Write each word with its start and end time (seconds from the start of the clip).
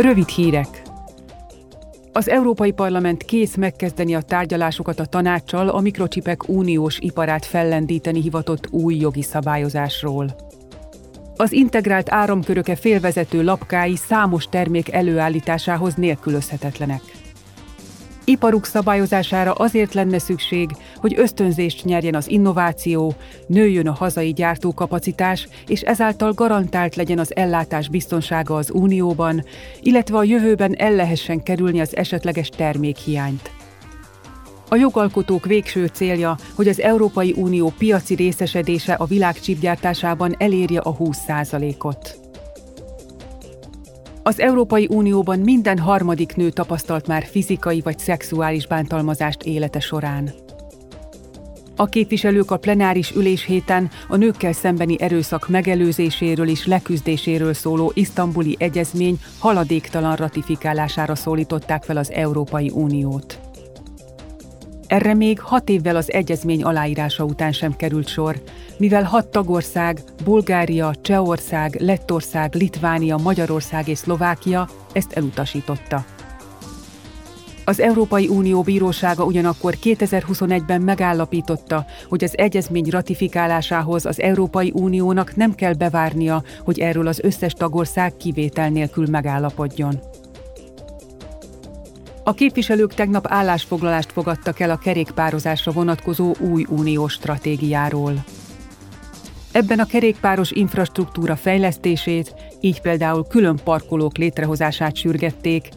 Rövid 0.00 0.28
hírek. 0.28 0.82
Az 2.12 2.28
Európai 2.28 2.70
Parlament 2.70 3.22
kész 3.22 3.56
megkezdeni 3.56 4.14
a 4.14 4.20
tárgyalásokat 4.20 5.00
a 5.00 5.04
tanácssal 5.04 5.68
a 5.68 5.80
mikrocsipek 5.80 6.48
uniós 6.48 6.98
iparát 6.98 7.44
fellendíteni 7.44 8.20
hivatott 8.20 8.68
új 8.70 8.94
jogi 8.94 9.22
szabályozásról. 9.22 10.36
Az 11.36 11.52
integrált 11.52 12.12
áramköröke 12.12 12.76
félvezető 12.76 13.44
lapkái 13.44 13.96
számos 13.96 14.44
termék 14.44 14.92
előállításához 14.92 15.94
nélkülözhetetlenek. 15.94 17.02
Iparuk 18.30 18.66
szabályozására 18.66 19.52
azért 19.52 19.94
lenne 19.94 20.18
szükség, 20.18 20.70
hogy 20.96 21.14
ösztönzést 21.18 21.84
nyerjen 21.84 22.14
az 22.14 22.28
innováció, 22.28 23.14
nőjön 23.46 23.88
a 23.88 23.92
hazai 23.92 24.32
gyártókapacitás, 24.32 25.48
és 25.66 25.80
ezáltal 25.80 26.32
garantált 26.32 26.96
legyen 26.96 27.18
az 27.18 27.36
ellátás 27.36 27.88
biztonsága 27.88 28.56
az 28.56 28.70
Unióban, 28.72 29.44
illetve 29.80 30.16
a 30.16 30.24
jövőben 30.24 30.74
el 30.78 30.92
lehessen 30.92 31.42
kerülni 31.42 31.80
az 31.80 31.96
esetleges 31.96 32.48
termékhiányt. 32.48 33.50
A 34.68 34.76
jogalkotók 34.76 35.44
végső 35.46 35.86
célja, 35.86 36.36
hogy 36.54 36.68
az 36.68 36.80
Európai 36.80 37.34
Unió 37.36 37.72
piaci 37.78 38.14
részesedése 38.14 38.92
a 38.92 39.04
világ 39.04 39.40
csipgyártásában 39.40 40.34
elérje 40.38 40.80
a 40.80 40.96
20%-ot. 40.96 42.29
Az 44.22 44.40
Európai 44.40 44.86
Unióban 44.90 45.38
minden 45.38 45.78
harmadik 45.78 46.36
nő 46.36 46.50
tapasztalt 46.50 47.06
már 47.06 47.24
fizikai 47.24 47.80
vagy 47.80 47.98
szexuális 47.98 48.66
bántalmazást 48.66 49.42
élete 49.42 49.80
során. 49.80 50.30
A 51.76 51.86
képviselők 51.86 52.50
a 52.50 52.56
plenáris 52.56 53.10
ülés 53.10 53.44
héten 53.44 53.90
a 54.08 54.16
nőkkel 54.16 54.52
szembeni 54.52 55.00
erőszak 55.00 55.48
megelőzéséről 55.48 56.48
és 56.48 56.66
leküzdéséről 56.66 57.54
szóló 57.54 57.92
isztambuli 57.94 58.56
egyezmény 58.58 59.20
haladéktalan 59.38 60.16
ratifikálására 60.16 61.14
szólították 61.14 61.82
fel 61.84 61.96
az 61.96 62.10
Európai 62.10 62.70
Uniót. 62.74 63.49
Erre 64.90 65.14
még 65.14 65.40
hat 65.40 65.68
évvel 65.68 65.96
az 65.96 66.12
egyezmény 66.12 66.62
aláírása 66.62 67.24
után 67.24 67.52
sem 67.52 67.76
került 67.76 68.08
sor, 68.08 68.42
mivel 68.76 69.02
hat 69.02 69.28
tagország, 69.28 70.00
Bulgária, 70.24 70.94
Csehország, 71.02 71.76
Lettország, 71.80 72.54
Litvánia, 72.54 73.16
Magyarország 73.16 73.88
és 73.88 73.98
Szlovákia 73.98 74.68
ezt 74.92 75.12
elutasította. 75.12 76.04
Az 77.64 77.80
Európai 77.80 78.28
Unió 78.28 78.62
bírósága 78.62 79.24
ugyanakkor 79.24 79.74
2021-ben 79.82 80.80
megállapította, 80.80 81.84
hogy 82.08 82.24
az 82.24 82.38
egyezmény 82.38 82.86
ratifikálásához 82.90 84.06
az 84.06 84.20
Európai 84.20 84.72
Uniónak 84.74 85.36
nem 85.36 85.54
kell 85.54 85.74
bevárnia, 85.74 86.42
hogy 86.64 86.80
erről 86.80 87.06
az 87.06 87.20
összes 87.22 87.52
tagország 87.52 88.16
kivétel 88.16 88.68
nélkül 88.68 89.06
megállapodjon. 89.06 90.09
A 92.24 92.34
képviselők 92.34 92.94
tegnap 92.94 93.26
állásfoglalást 93.28 94.12
fogadtak 94.12 94.60
el 94.60 94.70
a 94.70 94.78
kerékpározásra 94.78 95.72
vonatkozó 95.72 96.34
új 96.38 96.66
uniós 96.68 97.12
stratégiáról. 97.12 98.24
Ebben 99.52 99.78
a 99.78 99.86
kerékpáros 99.86 100.50
infrastruktúra 100.50 101.36
fejlesztését, 101.36 102.34
így 102.60 102.80
például 102.80 103.26
külön 103.26 103.60
parkolók 103.64 104.16
létrehozását 104.16 104.96
sürgették, 104.96 105.68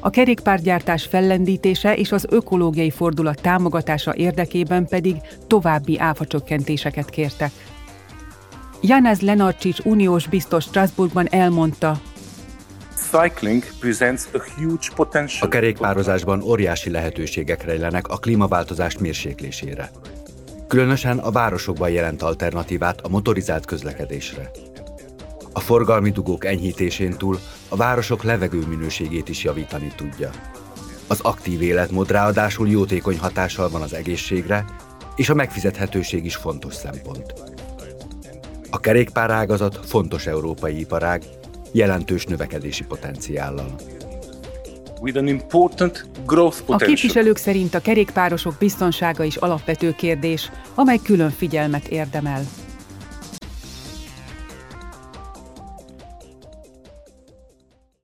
a 0.00 0.10
kerékpárgyártás 0.10 1.04
fellendítése 1.04 1.96
és 1.96 2.12
az 2.12 2.26
ökológiai 2.28 2.90
fordulat 2.90 3.40
támogatása 3.40 4.14
érdekében 4.14 4.86
pedig 4.86 5.16
további 5.46 5.98
áfacsökkentéseket 5.98 7.10
kértek. 7.10 7.50
Janez 8.82 9.20
Lenarcsics 9.20 9.78
uniós 9.84 10.26
biztos 10.26 10.64
Strasbourgban 10.64 11.26
elmondta, 11.30 12.00
a 15.40 15.48
kerékpározásban 15.48 16.42
óriási 16.42 16.90
lehetőségek 16.90 17.64
rejlenek 17.64 18.08
a 18.08 18.16
klímaváltozás 18.16 18.98
mérséklésére. 18.98 19.90
Különösen 20.68 21.18
a 21.18 21.30
városokban 21.30 21.90
jelent 21.90 22.22
alternatívát 22.22 23.00
a 23.00 23.08
motorizált 23.08 23.64
közlekedésre. 23.64 24.50
A 25.52 25.60
forgalmi 25.60 26.10
dugók 26.10 26.44
enyhítésén 26.44 27.16
túl 27.16 27.38
a 27.68 27.76
városok 27.76 28.22
levegő 28.22 28.66
minőségét 28.66 29.28
is 29.28 29.44
javítani 29.44 29.92
tudja. 29.96 30.30
Az 31.06 31.20
aktív 31.20 31.62
életmód 31.62 32.10
ráadásul 32.10 32.68
jótékony 32.68 33.18
hatással 33.18 33.68
van 33.68 33.82
az 33.82 33.92
egészségre, 33.92 34.64
és 35.16 35.28
a 35.28 35.34
megfizethetőség 35.34 36.24
is 36.24 36.36
fontos 36.36 36.74
szempont. 36.74 37.34
A 38.70 38.80
kerékpárágazat 38.80 39.80
fontos 39.86 40.26
európai 40.26 40.78
iparág, 40.78 41.22
jelentős 41.72 42.24
növekedési 42.24 42.84
potenciállal. 42.84 43.74
A 46.66 46.76
képviselők 46.76 47.36
szerint 47.36 47.74
a 47.74 47.80
kerékpárosok 47.80 48.54
biztonsága 48.58 49.24
is 49.24 49.36
alapvető 49.36 49.94
kérdés, 49.94 50.50
amely 50.74 50.98
külön 51.02 51.30
figyelmet 51.30 51.88
érdemel. 51.88 52.42